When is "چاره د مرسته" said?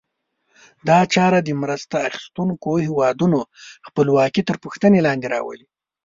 1.13-1.95